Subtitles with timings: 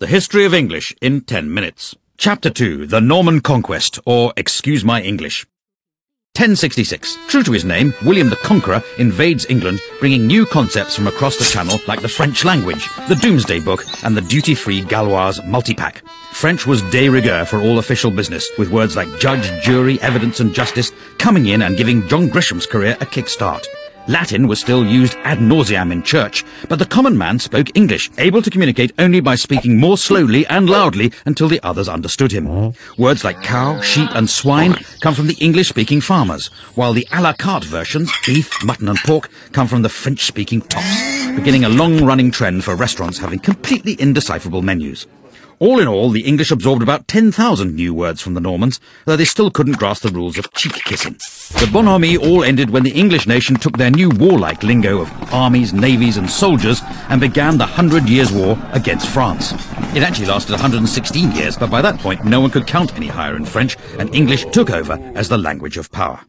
[0.00, 1.96] The History of English in 10 minutes.
[2.18, 5.44] Chapter 2 The Norman Conquest, or Excuse My English.
[6.36, 7.18] 1066.
[7.26, 11.44] True to his name, William the Conqueror invades England, bringing new concepts from across the
[11.44, 16.06] Channel like the French language, the Domesday Book, and the duty-free Gauloise multipack.
[16.30, 20.54] French was de rigueur for all official business, with words like judge, jury, evidence, and
[20.54, 23.66] justice coming in and giving John Grisham's career a kickstart.
[24.08, 28.40] Latin was still used ad nauseam in church, but the common man spoke English, able
[28.40, 32.72] to communicate only by speaking more slowly and loudly until the others understood him.
[32.96, 37.34] Words like cow, sheep, and swine come from the English-speaking farmers, while the a la
[37.34, 42.64] carte versions, beef, mutton, and pork, come from the French-speaking tops, beginning a long-running trend
[42.64, 45.06] for restaurants having completely indecipherable menus.
[45.60, 49.24] All in all, the English absorbed about 10,000 new words from the Normans, though they
[49.24, 51.14] still couldn't grasp the rules of cheek kissing.
[51.58, 55.72] The bonhomie all ended when the English nation took their new warlike lingo of armies,
[55.72, 59.52] navies, and soldiers and began the Hundred Years' War against France.
[59.96, 63.34] It actually lasted 116 years, but by that point no one could count any higher
[63.34, 66.20] in French, and English took over as the language of power.